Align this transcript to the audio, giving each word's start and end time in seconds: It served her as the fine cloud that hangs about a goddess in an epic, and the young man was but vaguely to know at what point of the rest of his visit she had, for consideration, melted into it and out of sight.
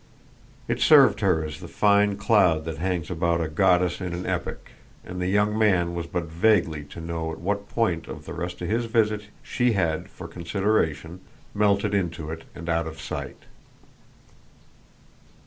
It 0.67 0.81
served 0.81 1.19
her 1.19 1.43
as 1.45 1.59
the 1.59 1.67
fine 1.67 2.17
cloud 2.17 2.65
that 2.65 2.79
hangs 2.79 3.11
about 3.11 3.39
a 3.39 3.47
goddess 3.47 4.01
in 4.01 4.13
an 4.15 4.25
epic, 4.25 4.71
and 5.05 5.21
the 5.21 5.27
young 5.27 5.55
man 5.55 5.93
was 5.93 6.07
but 6.07 6.23
vaguely 6.23 6.83
to 6.85 6.99
know 6.99 7.31
at 7.31 7.37
what 7.39 7.69
point 7.69 8.07
of 8.07 8.25
the 8.25 8.33
rest 8.33 8.63
of 8.63 8.67
his 8.67 8.85
visit 8.85 9.25
she 9.43 9.73
had, 9.73 10.09
for 10.09 10.27
consideration, 10.27 11.21
melted 11.53 11.93
into 11.93 12.31
it 12.31 12.45
and 12.55 12.67
out 12.67 12.87
of 12.87 12.99
sight. 12.99 13.43